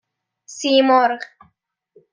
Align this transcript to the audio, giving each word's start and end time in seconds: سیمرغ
سیمرغ 0.55 1.19